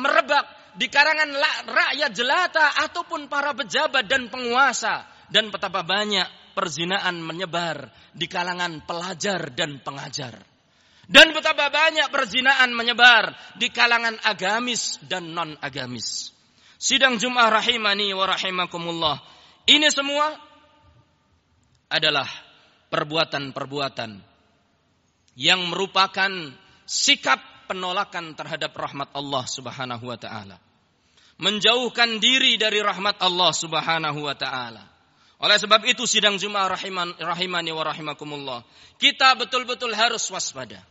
merebak 0.00 0.74
di 0.74 0.86
kalangan 0.90 1.30
rakyat 1.66 2.10
jelata 2.14 2.66
ataupun 2.88 3.30
para 3.30 3.54
pejabat 3.54 4.04
dan 4.08 4.26
penguasa. 4.32 5.06
Dan 5.28 5.52
betapa 5.52 5.84
banyak 5.84 6.56
perzinaan 6.56 7.20
menyebar 7.20 7.92
di 8.16 8.26
kalangan 8.26 8.82
pelajar 8.88 9.52
dan 9.52 9.78
pengajar. 9.84 10.40
Dan 11.08 11.32
betapa 11.32 11.72
banyak 11.72 12.08
perzinaan 12.12 12.72
menyebar 12.72 13.32
di 13.56 13.68
kalangan 13.72 14.16
agamis 14.24 15.00
dan 15.04 15.32
non 15.32 15.56
agamis 15.60 16.38
sidang 16.78 17.18
Jumat 17.18 17.50
rahimani 17.50 18.14
wa 18.14 18.24
rahimakumullah. 18.30 19.18
Ini 19.66 19.90
semua 19.90 20.32
adalah 21.90 22.24
perbuatan-perbuatan 22.88 24.10
yang 25.38 25.60
merupakan 25.70 26.30
sikap 26.88 27.38
penolakan 27.68 28.32
terhadap 28.34 28.72
rahmat 28.74 29.12
Allah 29.12 29.44
Subhanahu 29.44 30.04
wa 30.08 30.18
taala. 30.18 30.56
Menjauhkan 31.38 32.18
diri 32.18 32.58
dari 32.58 32.82
rahmat 32.82 33.22
Allah 33.22 33.52
Subhanahu 33.54 34.26
wa 34.26 34.34
taala. 34.34 34.82
Oleh 35.38 35.54
sebab 35.54 35.86
itu 35.86 36.02
sidang 36.02 36.34
Jumat 36.34 36.74
rahiman, 36.74 37.14
rahimani 37.14 37.70
wa 37.70 37.86
rahimakumullah. 37.86 38.66
Kita 38.98 39.38
betul-betul 39.38 39.94
harus 39.94 40.26
waspada. 40.34 40.82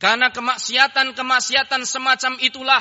Karena 0.00 0.32
kemaksiatan-kemaksiatan 0.32 1.84
semacam 1.84 2.40
itulah 2.40 2.80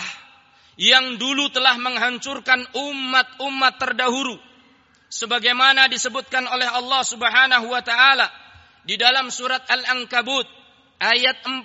yang 0.79 1.17
dulu 1.19 1.49
telah 1.51 1.75
menghancurkan 1.75 2.63
umat-umat 2.71 3.73
terdahulu. 3.81 4.37
Sebagaimana 5.07 5.87
disebutkan 5.87 6.43
oleh 6.51 6.67
Allah 6.67 7.01
Subhanahu 7.03 7.71
wa 7.71 7.79
taala 7.79 8.27
di 8.83 8.99
dalam 8.99 9.31
surat 9.31 9.63
Al-Ankabut 9.67 10.47
ayat 10.99 11.43
40. 11.47 11.63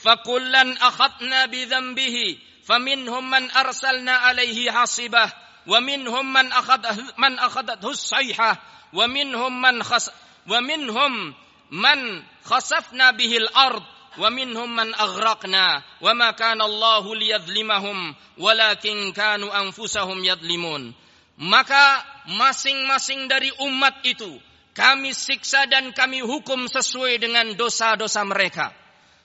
Fakullan 0.00 0.80
akhadna 0.80 1.44
bi 1.52 1.68
dzambihi 1.68 2.40
faminhum 2.64 3.20
man 3.20 3.44
arsalna 3.52 4.24
alaihi 4.32 4.72
hasibah 4.72 5.28
wa 5.68 5.76
minhum 5.84 6.24
man 6.24 6.48
akhad 6.48 6.88
man 7.20 7.36
akhadathu 7.36 7.92
sayhah 7.92 8.56
wa 8.96 9.04
minhum 9.04 9.52
man 9.52 9.84
khas 9.84 10.08
wa 10.48 10.56
minhum 10.64 11.36
man 11.68 12.00
khasafna 12.48 13.12
bihil 13.12 13.44
ard 13.52 13.84
wa 14.16 14.32
minhum 14.32 14.72
man 14.72 14.90
aghraqna 14.96 15.84
wa 16.00 16.10
ma 16.16 16.32
kana 16.32 16.64
Allah 16.64 17.04
liyadhlimahum 17.04 18.16
walakin 18.40 19.12
kanu 19.12 19.52
anfusahum 19.52 20.18
yadlimun 20.24 20.96
maka 21.40 22.02
masing-masing 22.30 23.26
dari 23.26 23.50
umat 23.58 24.06
itu 24.06 24.38
kami 24.70 25.10
siksa 25.10 25.66
dan 25.66 25.90
kami 25.90 26.22
hukum 26.22 26.70
sesuai 26.70 27.18
dengan 27.18 27.52
dosa-dosa 27.58 28.22
mereka 28.22 28.70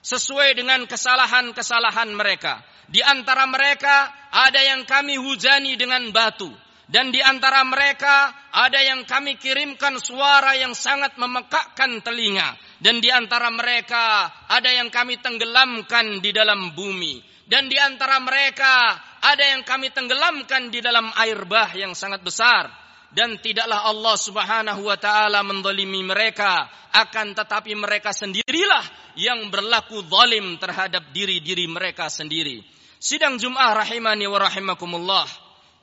sesuai 0.06 0.54
dengan 0.54 0.86
kesalahan-kesalahan 0.86 2.14
mereka. 2.14 2.62
Di 2.86 3.02
antara 3.02 3.50
mereka 3.50 4.06
ada 4.30 4.62
yang 4.62 4.86
kami 4.86 5.18
hujani 5.18 5.74
dengan 5.74 6.14
batu 6.14 6.46
dan 6.86 7.10
di 7.10 7.18
antara 7.18 7.66
mereka 7.66 8.30
ada 8.54 8.78
yang 8.78 9.02
kami 9.02 9.34
kirimkan 9.34 9.98
suara 9.98 10.54
yang 10.54 10.70
sangat 10.70 11.18
memekakkan 11.18 11.98
telinga 12.06 12.54
dan 12.78 13.02
di 13.02 13.10
antara 13.10 13.50
mereka 13.50 14.30
ada 14.46 14.70
yang 14.70 14.86
kami 14.86 15.18
tenggelamkan 15.18 16.22
di 16.22 16.30
dalam 16.30 16.78
bumi 16.78 17.18
dan 17.50 17.66
di 17.66 17.74
antara 17.74 18.22
mereka 18.22 18.94
ada 19.18 19.42
yang 19.42 19.66
kami 19.66 19.90
tenggelamkan 19.90 20.70
di 20.70 20.78
dalam 20.78 21.10
air 21.18 21.42
bah 21.42 21.74
yang 21.74 21.90
sangat 21.98 22.22
besar 22.22 22.70
dan 23.14 23.38
tidaklah 23.38 23.86
Allah 23.86 24.16
Subhanahu 24.18 24.82
wa 24.86 24.98
taala 24.98 25.44
mendolimi 25.46 26.02
mereka 26.02 26.66
akan 26.90 27.36
tetapi 27.36 27.76
mereka 27.76 28.10
sendirilah 28.10 28.82
yang 29.20 29.46
berlaku 29.52 30.02
zalim 30.08 30.56
terhadap 30.56 31.12
diri-diri 31.12 31.68
mereka 31.68 32.08
sendiri. 32.08 32.64
Sidang 32.96 33.36
Jumat 33.36 33.76
rahimani 33.76 34.24
wa 34.26 34.40
rahimakumullah 34.40 35.28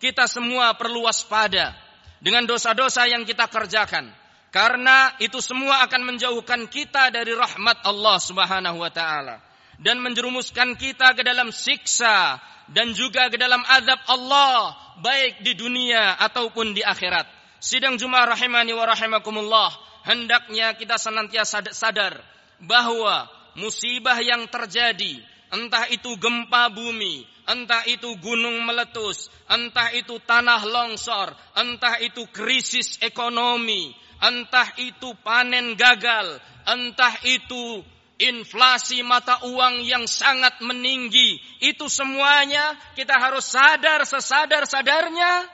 kita 0.01 0.27
semua 0.27 0.75
perlu 0.75 1.07
waspada 1.07 1.71
dengan 2.19 2.43
dosa-dosa 2.43 3.07
yang 3.07 3.23
kita 3.23 3.47
kerjakan 3.47 4.11
karena 4.53 5.15
itu 5.17 5.41
semua 5.41 5.81
akan 5.87 6.13
menjauhkan 6.13 6.67
kita 6.67 7.09
dari 7.09 7.33
rahmat 7.33 7.81
Allah 7.87 8.17
Subhanahu 8.19 8.77
wa 8.83 8.91
taala 8.91 9.39
dan 9.81 9.97
menjerumuskan 10.03 10.77
kita 10.77 11.17
ke 11.17 11.25
dalam 11.25 11.49
siksa 11.49 12.37
dan 12.71 12.95
juga 12.95 13.27
ke 13.27 13.35
dalam 13.35 13.59
azab 13.67 13.99
Allah 14.07 14.77
baik 15.03 15.43
di 15.43 15.57
dunia 15.57 16.15
ataupun 16.21 16.71
di 16.71 16.85
akhirat. 16.85 17.27
Sidang 17.63 17.95
Jumat 17.95 18.27
rahimani 18.27 18.75
wa 18.75 18.85
rahimakumullah, 18.87 19.71
hendaknya 20.03 20.75
kita 20.75 20.99
senantiasa 20.99 21.71
sadar 21.71 22.19
bahwa 22.59 23.27
musibah 23.55 24.19
yang 24.19 24.47
terjadi 24.51 25.19
entah 25.53 25.85
itu 25.93 26.17
gempa 26.17 26.73
bumi, 26.73 27.23
entah 27.45 27.85
itu 27.85 28.17
gunung 28.19 28.65
meletus, 28.65 29.29
entah 29.45 29.93
itu 29.93 30.17
tanah 30.25 30.65
longsor, 30.65 31.31
entah 31.53 32.01
itu 32.01 32.25
krisis 32.33 32.97
ekonomi, 33.05 33.93
entah 34.17 34.73
itu 34.81 35.13
panen 35.21 35.77
gagal, 35.77 36.41
entah 36.65 37.13
itu 37.27 37.85
inflasi 38.21 39.01
mata 39.01 39.41
uang 39.45 39.81
yang 39.85 40.05
sangat 40.05 40.61
meninggi, 40.61 41.41
itu 41.61 41.85
semuanya 41.89 42.77
kita 42.93 43.17
harus 43.17 43.45
sadar 43.47 44.05
sesadar-sadarnya 44.05 45.49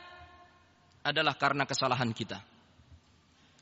adalah 1.03 1.35
karena 1.39 1.63
kesalahan 1.63 2.11
kita. 2.11 2.39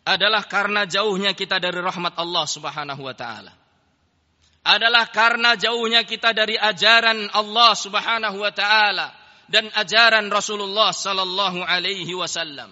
Adalah 0.08 0.48
karena 0.48 0.88
jauhnya 0.88 1.36
kita 1.36 1.60
dari 1.60 1.84
rahmat 1.84 2.16
Allah 2.16 2.46
Subhanahu 2.48 3.04
wa 3.04 3.12
taala 3.12 3.68
adalah 4.68 5.08
karena 5.08 5.56
jauhnya 5.56 6.04
kita 6.04 6.36
dari 6.36 6.60
ajaran 6.60 7.32
Allah 7.32 7.72
Subhanahu 7.72 8.44
wa 8.44 8.52
taala 8.52 9.16
dan 9.48 9.72
ajaran 9.72 10.28
Rasulullah 10.28 10.92
sallallahu 10.92 11.64
alaihi 11.64 12.12
wasallam. 12.12 12.68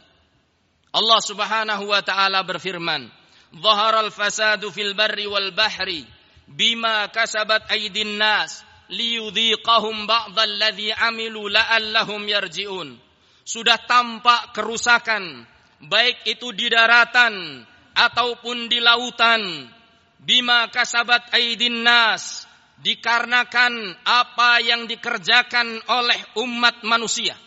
Allah 0.92 1.20
Subhanahu 1.24 1.88
wa 1.88 2.04
taala 2.04 2.44
berfirman, 2.44 3.08
"Dhaharal 3.56 4.12
fasadu 4.12 4.76
fil 4.76 4.92
barri 4.92 5.24
wal 5.24 5.56
bahri 5.56 6.04
bima 6.50 7.10
kasabat 7.10 7.70
aydin 7.74 8.18
nas 8.18 8.62
liyudhiqahum 8.90 10.06
ba'dal 10.06 10.54
ladzi 10.62 10.94
amilu 10.94 11.50
la'allahum 11.50 12.26
yarji'un." 12.26 12.98
Sudah 13.46 13.78
tampak 13.86 14.58
kerusakan 14.58 15.46
baik 15.86 16.26
itu 16.26 16.50
di 16.54 16.66
daratan 16.66 17.62
ataupun 17.94 18.66
di 18.66 18.82
lautan 18.82 19.70
bima 20.18 20.66
kasabat 20.74 21.30
aidin 21.38 21.86
nas 21.86 22.50
dikarenakan 22.82 23.96
apa 24.04 24.60
yang 24.66 24.90
dikerjakan 24.90 25.80
oleh 25.88 26.20
umat 26.42 26.82
manusia 26.84 27.38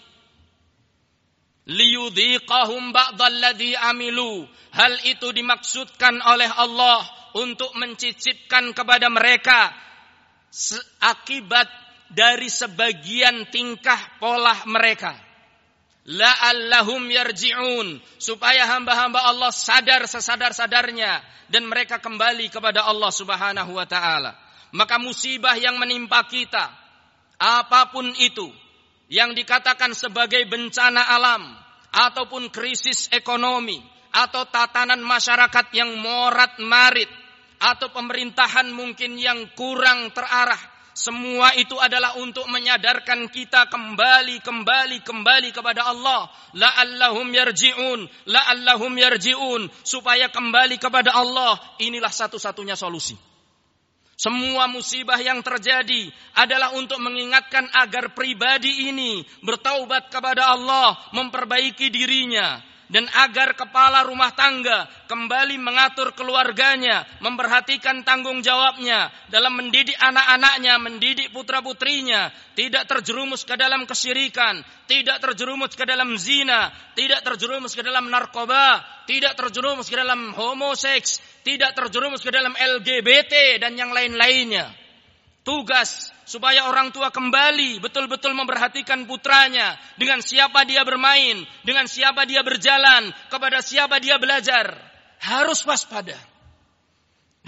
liyudhiqahum 1.68 2.90
ba'dalladhi 2.90 3.76
amilu. 3.76 4.48
Hal 4.72 4.96
itu 5.04 5.30
dimaksudkan 5.30 6.18
oleh 6.24 6.48
Allah 6.48 7.04
untuk 7.36 7.70
mencicipkan 7.76 8.72
kepada 8.72 9.12
mereka 9.12 9.72
akibat 11.04 11.68
dari 12.08 12.48
sebagian 12.48 13.52
tingkah 13.52 14.00
pola 14.16 14.56
mereka. 14.64 15.12
La'allahum 16.08 17.04
yarji'un. 17.12 18.00
Supaya 18.16 18.64
hamba-hamba 18.64 19.28
Allah 19.28 19.52
sadar 19.52 20.08
sesadar-sadarnya 20.08 21.20
dan 21.52 21.68
mereka 21.68 22.00
kembali 22.00 22.48
kepada 22.48 22.88
Allah 22.88 23.12
Subhanahu 23.12 23.76
wa 23.76 23.84
taala. 23.84 24.32
Maka 24.72 24.96
musibah 25.00 25.56
yang 25.56 25.76
menimpa 25.76 26.24
kita 26.28 26.72
apa 27.40 27.92
pun 27.92 28.08
itu 28.20 28.52
yang 29.08 29.32
dikatakan 29.32 29.96
sebagai 29.96 30.44
bencana 30.48 31.00
alam 31.00 31.42
ataupun 31.92 32.52
krisis 32.52 33.08
ekonomi 33.12 33.80
atau 34.12 34.44
tatanan 34.48 35.00
masyarakat 35.00 35.66
yang 35.72 35.96
morat-marit 36.00 37.08
atau 37.58 37.90
pemerintahan 37.90 38.70
mungkin 38.70 39.16
yang 39.18 39.48
kurang 39.56 40.12
terarah 40.12 40.60
semua 40.98 41.54
itu 41.54 41.78
adalah 41.78 42.18
untuk 42.18 42.42
menyadarkan 42.50 43.30
kita 43.30 43.70
kembali, 43.70 44.42
kembali, 44.42 44.98
kembali 45.06 45.54
kepada 45.54 45.86
Allah. 45.86 46.26
La'allahum 46.58 47.30
yarji'un, 47.30 48.02
la'allahum 48.26 48.98
yarji'un. 48.98 49.70
Supaya 49.86 50.26
kembali 50.26 50.74
kepada 50.82 51.14
Allah. 51.14 51.54
Inilah 51.78 52.10
satu-satunya 52.10 52.74
solusi. 52.74 53.14
Semua 54.18 54.66
musibah 54.66 55.22
yang 55.22 55.38
terjadi 55.46 56.10
adalah 56.34 56.74
untuk 56.74 56.98
mengingatkan 56.98 57.70
agar 57.70 58.18
pribadi 58.18 58.90
ini 58.90 59.22
bertaubat 59.46 60.10
kepada 60.10 60.58
Allah, 60.58 60.98
memperbaiki 61.14 61.86
dirinya, 61.86 62.58
dan 62.90 63.06
agar 63.14 63.52
kepala 63.54 64.02
rumah 64.02 64.34
tangga 64.34 64.90
kembali 65.06 65.60
mengatur 65.62 66.16
keluarganya, 66.18 67.06
memperhatikan 67.22 68.02
tanggung 68.02 68.42
jawabnya 68.42 69.12
dalam 69.30 69.54
mendidik 69.54 69.94
anak-anaknya, 69.94 70.74
mendidik 70.82 71.28
putra-putrinya, 71.30 72.34
tidak 72.58 72.90
terjerumus 72.90 73.46
ke 73.46 73.54
dalam 73.54 73.86
kesyirikan, 73.86 74.66
tidak 74.90 75.22
terjerumus 75.22 75.78
ke 75.78 75.84
dalam 75.86 76.18
zina, 76.18 76.74
tidak 76.98 77.22
terjerumus 77.22 77.76
ke 77.76 77.86
dalam 77.86 78.10
narkoba, 78.10 78.82
tidak 79.06 79.36
terjerumus 79.36 79.86
ke 79.86 79.94
dalam 79.94 80.32
homoseks, 80.32 81.20
tidak 81.48 81.72
terjerumus 81.72 82.20
ke 82.20 82.28
dalam 82.28 82.52
LGBT 82.52 83.56
dan 83.56 83.72
yang 83.72 83.88
lain-lainnya. 83.88 84.68
Tugas 85.40 86.12
supaya 86.28 86.68
orang 86.68 86.92
tua 86.92 87.08
kembali 87.08 87.80
betul-betul 87.80 88.36
memperhatikan 88.36 89.08
putranya 89.08 89.80
dengan 89.96 90.20
siapa 90.20 90.68
dia 90.68 90.84
bermain, 90.84 91.40
dengan 91.64 91.88
siapa 91.88 92.28
dia 92.28 92.44
berjalan, 92.44 93.08
kepada 93.32 93.64
siapa 93.64 93.96
dia 93.96 94.20
belajar. 94.20 94.76
Harus 95.24 95.64
waspada. 95.64 96.20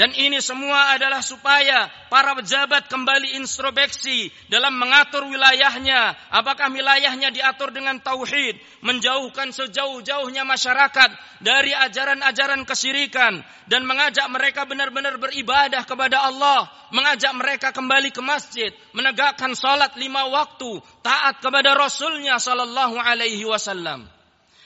Dan 0.00 0.16
ini 0.16 0.40
semua 0.40 0.96
adalah 0.96 1.20
supaya 1.20 1.92
para 2.08 2.32
pejabat 2.32 2.88
kembali 2.88 3.36
introspeksi 3.36 4.32
dalam 4.48 4.80
mengatur 4.80 5.28
wilayahnya. 5.28 6.16
Apakah 6.32 6.72
wilayahnya 6.72 7.28
diatur 7.28 7.68
dengan 7.68 8.00
tauhid, 8.00 8.56
menjauhkan 8.80 9.52
sejauh-jauhnya 9.52 10.48
masyarakat 10.48 11.10
dari 11.44 11.76
ajaran-ajaran 11.76 12.64
kesyirikan 12.64 13.44
dan 13.68 13.84
mengajak 13.84 14.24
mereka 14.32 14.64
benar-benar 14.64 15.20
beribadah 15.20 15.84
kepada 15.84 16.32
Allah, 16.32 16.64
mengajak 16.96 17.36
mereka 17.36 17.68
kembali 17.68 18.08
ke 18.08 18.24
masjid, 18.24 18.72
menegakkan 18.96 19.52
salat 19.52 19.92
lima 20.00 20.32
waktu, 20.32 20.80
taat 21.04 21.44
kepada 21.44 21.76
Rasulnya 21.76 22.40
Sallallahu 22.40 22.96
Alaihi 22.96 23.44
Wasallam. 23.44 24.08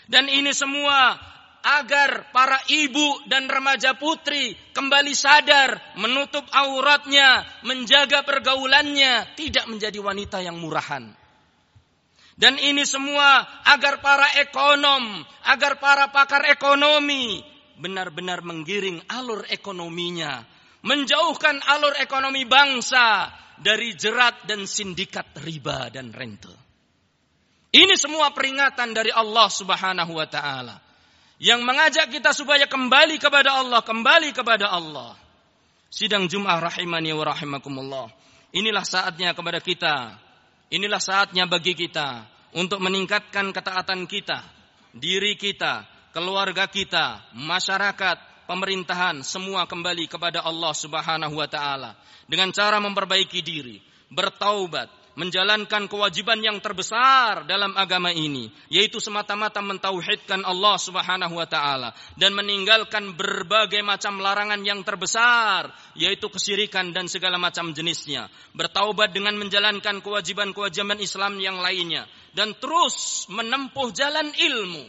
Dan 0.06 0.30
ini 0.30 0.54
semua 0.54 1.18
agar 1.64 2.28
para 2.28 2.60
ibu 2.68 3.24
dan 3.24 3.48
remaja 3.48 3.96
putri 3.96 4.52
kembali 4.76 5.16
sadar 5.16 5.96
menutup 5.96 6.44
auratnya, 6.52 7.40
menjaga 7.64 8.20
pergaulannya, 8.20 9.32
tidak 9.32 9.64
menjadi 9.72 9.96
wanita 9.96 10.44
yang 10.44 10.60
murahan. 10.60 11.08
Dan 12.36 12.60
ini 12.60 12.84
semua 12.84 13.64
agar 13.64 14.04
para 14.04 14.28
ekonom, 14.44 15.24
agar 15.48 15.80
para 15.80 16.12
pakar 16.12 16.44
ekonomi 16.52 17.40
benar-benar 17.80 18.44
menggiring 18.44 19.00
alur 19.08 19.48
ekonominya, 19.48 20.44
menjauhkan 20.84 21.64
alur 21.64 21.96
ekonomi 21.96 22.44
bangsa 22.44 23.32
dari 23.56 23.96
jerat 23.96 24.44
dan 24.44 24.68
sindikat 24.68 25.32
riba 25.40 25.88
dan 25.88 26.12
rente. 26.12 26.52
Ini 27.74 27.96
semua 27.96 28.30
peringatan 28.36 28.92
dari 28.92 29.10
Allah 29.10 29.48
Subhanahu 29.50 30.12
wa 30.14 30.28
taala 30.30 30.83
yang 31.44 31.60
mengajak 31.60 32.08
kita 32.08 32.32
supaya 32.32 32.64
kembali 32.64 33.20
kepada 33.20 33.60
Allah, 33.60 33.84
kembali 33.84 34.32
kepada 34.32 34.72
Allah. 34.72 35.12
Sidang 35.92 36.24
Jum'ah 36.24 36.56
rahimani 36.56 37.12
wa 37.12 37.20
rahimakumullah. 37.28 38.08
Inilah 38.56 38.80
saatnya 38.80 39.36
kepada 39.36 39.60
kita. 39.60 40.16
Inilah 40.72 40.96
saatnya 40.96 41.44
bagi 41.44 41.76
kita 41.76 42.24
untuk 42.56 42.80
meningkatkan 42.80 43.52
ketaatan 43.52 44.08
kita, 44.08 44.40
diri 44.96 45.36
kita, 45.36 45.84
keluarga 46.16 46.64
kita, 46.64 47.28
masyarakat, 47.36 48.48
pemerintahan 48.48 49.20
semua 49.20 49.68
kembali 49.68 50.08
kepada 50.08 50.40
Allah 50.40 50.72
Subhanahu 50.72 51.36
wa 51.36 51.46
taala 51.46 51.92
dengan 52.24 52.48
cara 52.56 52.80
memperbaiki 52.80 53.44
diri, 53.44 53.84
bertaubat, 54.08 54.88
menjalankan 55.14 55.86
kewajiban 55.86 56.42
yang 56.42 56.58
terbesar 56.58 57.46
dalam 57.46 57.74
agama 57.78 58.10
ini 58.10 58.50
yaitu 58.66 58.98
semata-mata 58.98 59.62
mentauhidkan 59.62 60.42
Allah 60.42 60.76
Subhanahu 60.78 61.38
wa 61.38 61.46
taala 61.46 61.94
dan 62.18 62.34
meninggalkan 62.34 63.14
berbagai 63.14 63.82
macam 63.86 64.18
larangan 64.18 64.58
yang 64.66 64.82
terbesar 64.82 65.70
yaitu 65.94 66.26
kesyirikan 66.26 66.90
dan 66.90 67.06
segala 67.06 67.38
macam 67.38 67.70
jenisnya 67.70 68.26
bertaubat 68.58 69.14
dengan 69.14 69.38
menjalankan 69.38 70.02
kewajiban-kewajiban 70.02 70.98
Islam 70.98 71.38
yang 71.38 71.62
lainnya 71.62 72.10
dan 72.34 72.50
terus 72.58 73.30
menempuh 73.30 73.94
jalan 73.94 74.34
ilmu 74.34 74.84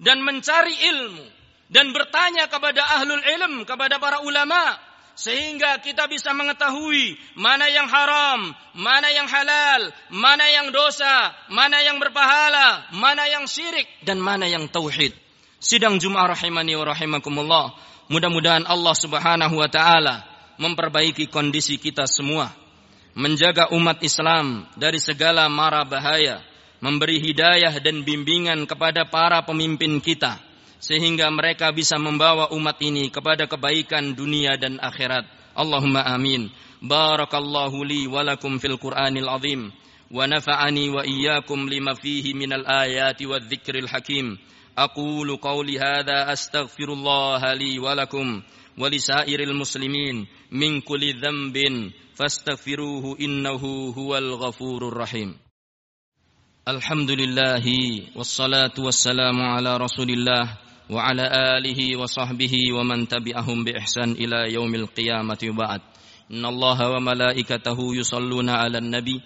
dan 0.00 0.24
mencari 0.24 0.72
ilmu 0.96 1.26
dan 1.68 1.92
bertanya 1.92 2.48
kepada 2.48 2.82
ahlul 3.00 3.20
ilm 3.20 3.54
kepada 3.68 4.00
para 4.00 4.24
ulama 4.24 4.78
sehingga 5.16 5.80
kita 5.80 6.04
bisa 6.12 6.36
mengetahui 6.36 7.16
mana 7.40 7.66
yang 7.72 7.88
haram, 7.88 8.52
mana 8.76 9.08
yang 9.08 9.24
halal, 9.24 9.88
mana 10.12 10.44
yang 10.52 10.68
dosa, 10.68 11.32
mana 11.48 11.80
yang 11.80 11.96
berpahala, 11.96 12.92
mana 12.92 13.24
yang 13.24 13.48
syirik 13.48 13.88
dan 14.04 14.20
mana 14.20 14.44
yang 14.44 14.68
tauhid. 14.68 15.16
Sidang 15.56 15.96
Jumat 15.96 16.36
rahimani 16.36 16.76
wa 16.76 16.92
rahimakumullah. 16.92 17.66
Mudah-mudahan 18.12 18.68
Allah 18.68 18.94
Subhanahu 18.94 19.56
wa 19.56 19.66
taala 19.72 20.22
memperbaiki 20.60 21.32
kondisi 21.32 21.80
kita 21.80 22.04
semua, 22.04 22.52
menjaga 23.16 23.72
umat 23.72 24.04
Islam 24.04 24.68
dari 24.76 25.00
segala 25.00 25.48
mara 25.48 25.82
bahaya, 25.88 26.44
memberi 26.84 27.18
hidayah 27.24 27.72
dan 27.80 28.04
bimbingan 28.04 28.68
kepada 28.68 29.08
para 29.08 29.40
pemimpin 29.48 29.96
kita 30.04 30.38
sehingga 30.86 31.26
mereka 31.34 31.74
bisa 31.74 31.98
membawa 31.98 32.54
umat 32.54 32.78
ini 32.78 33.10
kepada 33.10 33.50
kebaikan 33.50 34.14
dunia 34.14 34.54
dan 34.54 34.78
akhirat. 34.78 35.26
Allahumma 35.58 36.06
amin. 36.06 36.46
Barakallahu 36.78 37.82
li 37.82 38.06
wa 38.06 38.22
lakum 38.22 38.62
fil 38.62 38.78
Qur'anil 38.78 39.26
azim 39.26 39.74
wa 40.14 40.22
nafa'ani 40.30 40.94
wa 40.94 41.02
iyyakum 41.02 41.66
lima 41.66 41.98
fihi 41.98 42.38
minal 42.38 42.62
ayati 42.62 43.26
wadh-dhikril 43.26 43.90
hakim. 43.90 44.38
Wa 44.78 44.86
lakum 47.98 48.46
wa 48.76 48.86
lisairil 48.86 49.56
muslimin 49.58 50.30
min 50.54 50.86
kulli 50.86 51.18
dhanbin 51.18 51.90
fastaghfiruhu 52.14 53.18
innahu 53.18 53.90
huwal 53.90 54.38
ghafurur 54.38 54.94
rahim. 54.94 55.34
Alhamdulillahi 56.66 58.14
wassalatu 58.14 58.86
wassalamu 58.86 59.42
ala 59.42 59.80
Rasulillah 59.80 60.65
وعلى 60.90 61.22
آله 61.58 61.98
وصحبه 61.98 62.54
ومن 62.72 63.08
تبعهم 63.08 63.64
بإحسان 63.64 64.12
إلى 64.12 64.54
يوم 64.54 64.74
القيامة 64.74 65.38
وبعد. 65.44 65.80
إن 66.32 66.46
الله 66.46 66.90
وملائكته 66.90 67.78
يصلون 67.96 68.48
على 68.48 68.78
النبي. 68.78 69.20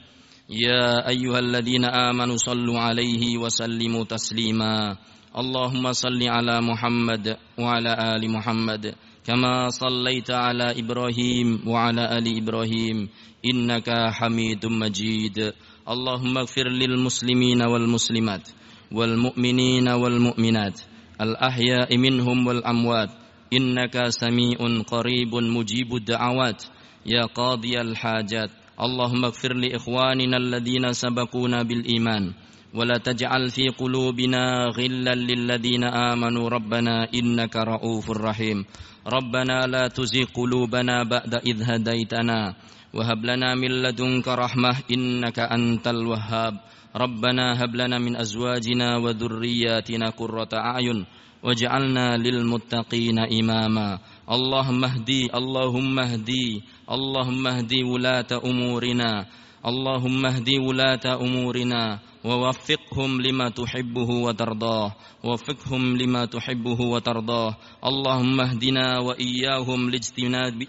يا 0.50 1.08
أيها 1.08 1.38
الذين 1.38 1.84
آمنوا 1.84 2.36
صلوا 2.36 2.78
عليه 2.78 3.38
وسلموا 3.38 4.04
تسليما. 4.04 4.96
اللهم 5.38 5.92
صل 5.92 6.22
على 6.22 6.60
محمد 6.60 7.36
وعلى 7.58 7.92
آل 8.16 8.30
محمد 8.30 8.94
كما 9.26 9.68
صليت 9.68 10.30
على 10.30 10.80
إبراهيم 10.80 11.68
وعلى 11.68 12.18
آل 12.18 12.26
إبراهيم. 12.36 13.08
إنك 13.44 13.88
حميد 14.12 14.66
مجيد. 14.66 15.52
اللهم 15.88 16.38
اغفر 16.38 16.68
للمسلمين 16.68 17.62
والمسلمات 17.62 18.48
والمؤمنين 18.92 19.88
والمؤمنات. 19.88 20.80
الأحياء 21.20 21.96
منهم 21.96 22.46
والأموات. 22.46 23.08
إنك 23.52 24.08
سميع 24.08 24.58
قريب 24.86 25.34
مجيب 25.34 25.94
الدعوات. 25.94 26.62
يا 27.06 27.24
قاضي 27.24 27.80
الحاجات. 27.80 28.50
اللهم 28.80 29.24
اغفر 29.24 29.54
لإخواننا 29.54 30.36
الذين 30.36 30.92
سبقونا 30.92 31.62
بالإيمان. 31.62 32.32
ولا 32.74 32.98
تجعل 32.98 33.50
في 33.50 33.68
قلوبنا 33.68 34.66
غلا 34.78 35.14
للذين 35.14 35.84
آمنوا. 35.84 36.48
ربنا 36.48 37.08
إنك 37.14 37.56
رؤوف 37.56 38.10
رحيم. 38.10 38.64
ربنا 39.06 39.66
لا 39.66 39.88
تزغ 39.88 40.24
قلوبنا 40.24 41.02
بعد 41.02 41.34
إذ 41.34 41.62
هديتنا. 41.62 42.54
وهب 42.94 43.24
لنا 43.24 43.54
من 43.54 43.82
لدنك 43.82 44.28
رحمة. 44.28 44.76
إنك 44.90 45.38
أنت 45.38 45.88
الوهاب. 45.88 46.54
ربنا 46.96 47.64
هب 47.64 47.76
لنا 47.76 47.98
من 47.98 48.16
أزواجنا 48.16 48.96
وذرياتنا 48.96 50.10
قرة 50.10 50.48
أعين 50.54 51.06
واجعلنا 51.42 52.16
للمتقين 52.16 53.18
إماما. 53.18 53.98
اللهم 54.30 54.84
اهدي 54.84 55.30
اللهم 55.34 55.98
اهدي 55.98 56.62
اللهم 56.90 57.46
اهدي 57.46 57.82
ولاة 57.82 58.30
أمورنا. 58.44 59.26
اللهم 59.66 60.26
اهدي 60.26 60.58
ولاة 60.58 61.06
أمورنا. 61.06 61.98
ووفقهم 62.24 63.20
لما 63.20 63.48
تحبه 63.48 64.10
وترضاه. 64.10 64.96
وفقهم 65.24 65.96
لما 65.96 66.24
تحبه 66.24 66.80
وترضاه. 66.80 67.56
اللهم 67.84 68.40
اهدنا 68.40 68.98
وإياهم 68.98 69.90
للاجتناب 69.90 70.62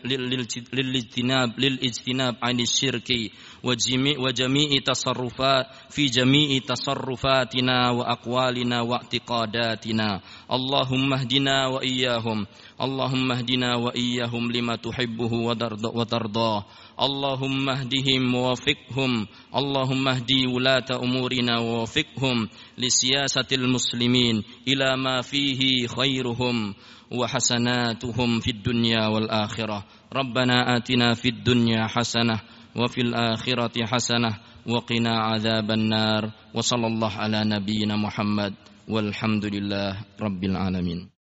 للاجتناب 1.59 2.35
عن 2.43 2.59
الشرك 2.59 3.09
وجميع, 3.63 4.19
وجميع 4.19 4.69
تصرفات 4.85 5.65
في 5.89 6.05
جميع 6.05 6.59
تصرفاتنا 6.67 7.89
وأقوالنا 7.91 8.81
واعتقاداتنا. 8.81 10.21
اللهم 10.51 11.13
اهدنا 11.13 11.67
وإياهم. 11.67 12.45
اللهم 12.81 13.31
اهدنا 13.31 13.75
وإياهم 13.75 14.51
لما 14.51 14.75
تحبه 14.75 15.33
وترضاه. 15.95 16.65
اللهم 17.01 17.69
اهدهم 17.69 18.35
ووفقهم. 18.35 19.27
اللهم 19.55 20.07
اهدي 20.07 20.47
ولاة 20.47 20.89
أمورنا 21.03 21.40
ووفقهم 21.49 22.49
لسياسة 22.77 23.47
المسلمين 23.51 24.43
إلى 24.67 24.97
ما 24.97 25.21
فيه 25.21 25.87
خيرهم 25.87 26.73
وحسناتهم 27.11 28.39
في 28.39 28.51
الدنيا 28.51 29.07
والآخرة. 29.07 29.85
ربنا 30.13 30.77
آتنا 30.77 31.13
في 31.13 31.29
الدنيا 31.29 31.87
حسنة 31.87 32.39
وفي 32.75 33.01
الآخرة 33.01 33.85
حسنة 33.85 34.37
وقنا 34.67 35.19
عذاب 35.19 35.71
النار. 35.71 36.31
وصلى 36.53 36.87
الله 36.87 37.11
على 37.11 37.43
نبينا 37.45 37.95
محمد 37.95 38.53
والحمد 38.89 39.45
لله 39.45 40.05
رب 40.21 40.43
العالمين. 40.43 41.20